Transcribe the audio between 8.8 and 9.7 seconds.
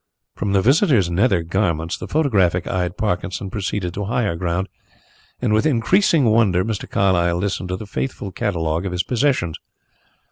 of his possessions.